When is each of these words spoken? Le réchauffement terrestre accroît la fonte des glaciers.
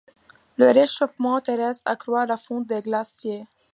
Le 0.57 0.71
réchauffement 0.71 1.39
terrestre 1.41 1.83
accroît 1.85 2.25
la 2.25 2.35
fonte 2.35 2.65
des 2.65 2.81
glaciers. 2.81 3.45